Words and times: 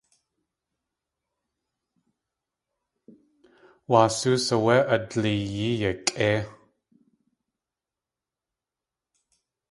Wasóos 3.91 4.45
áwé 4.55 4.75
a 4.93 4.95
dleeyí 5.09 5.69
yakʼéi. 5.81 6.39